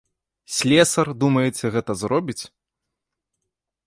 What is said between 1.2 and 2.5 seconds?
думаеце, гэта зробіць?